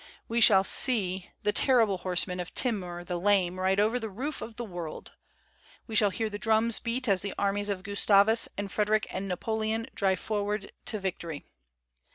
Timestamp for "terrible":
1.53-1.99